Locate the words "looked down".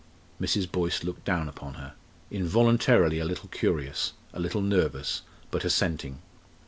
1.03-1.47